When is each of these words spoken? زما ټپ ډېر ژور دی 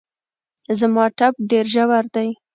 زما 0.79 1.05
ټپ 1.17 1.33
ډېر 1.49 1.65
ژور 1.73 2.05
دی 2.15 2.29